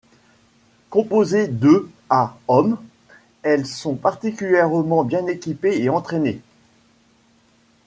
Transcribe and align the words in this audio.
Composées 0.89 1.47
de 1.47 1.87
à 2.09 2.35
hommes, 2.47 2.79
elles 3.43 3.67
sont 3.67 3.93
particulièrement 3.93 5.03
bien 5.03 5.27
équipées 5.27 5.79
et 5.79 5.89
entraînées. 5.89 6.41